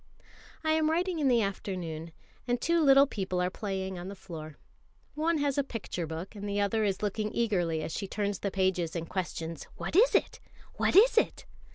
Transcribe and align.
I 0.63 0.71
am 0.71 0.89
writing 0.89 1.19
in 1.19 1.27
the 1.27 1.43
afternoon, 1.43 2.11
and 2.47 2.59
two 2.59 2.81
little 2.83 3.05
people 3.05 3.39
are 3.39 3.51
playing 3.51 3.99
on 3.99 4.07
the 4.07 4.15
floor. 4.15 4.57
One 5.13 5.37
has 5.37 5.59
a 5.59 5.63
picture 5.63 6.07
book, 6.07 6.33
and 6.33 6.49
the 6.49 6.59
other 6.59 6.83
is 6.83 7.03
looking 7.03 7.29
eagerly 7.35 7.83
as 7.83 7.91
she 7.91 8.07
turns 8.07 8.39
the 8.39 8.49
pages 8.49 8.95
and 8.95 9.07
questions: 9.07 9.67
"What 9.75 9.95
is 9.95 10.15
it? 10.15 10.39
What 10.77 10.95
is 10.95 11.19
it?" 11.19 11.45